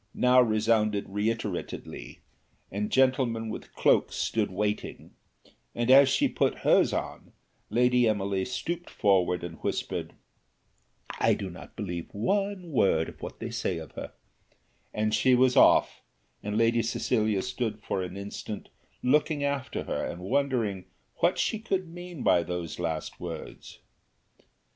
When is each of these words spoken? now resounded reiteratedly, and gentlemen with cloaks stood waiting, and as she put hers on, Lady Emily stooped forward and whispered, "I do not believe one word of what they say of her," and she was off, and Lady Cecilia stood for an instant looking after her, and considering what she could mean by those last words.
now 0.15 0.41
resounded 0.41 1.05
reiteratedly, 1.07 2.17
and 2.71 2.91
gentlemen 2.91 3.49
with 3.49 3.71
cloaks 3.75 4.15
stood 4.15 4.49
waiting, 4.49 5.11
and 5.75 5.91
as 5.91 6.09
she 6.09 6.27
put 6.27 6.61
hers 6.65 6.91
on, 6.91 7.33
Lady 7.69 8.09
Emily 8.09 8.43
stooped 8.43 8.89
forward 8.89 9.43
and 9.43 9.59
whispered, 9.61 10.13
"I 11.19 11.35
do 11.35 11.51
not 11.51 11.75
believe 11.75 12.09
one 12.15 12.71
word 12.71 13.09
of 13.09 13.21
what 13.21 13.39
they 13.39 13.51
say 13.51 13.77
of 13.77 13.91
her," 13.91 14.13
and 14.91 15.13
she 15.13 15.35
was 15.35 15.55
off, 15.55 16.01
and 16.41 16.57
Lady 16.57 16.81
Cecilia 16.81 17.43
stood 17.43 17.83
for 17.83 18.01
an 18.01 18.17
instant 18.17 18.69
looking 19.03 19.43
after 19.43 19.83
her, 19.83 20.03
and 20.03 20.19
considering 20.27 20.85
what 21.17 21.37
she 21.37 21.59
could 21.59 21.87
mean 21.87 22.23
by 22.23 22.41
those 22.41 22.79
last 22.79 23.19
words. 23.19 23.77